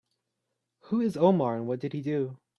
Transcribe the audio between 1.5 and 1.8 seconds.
and what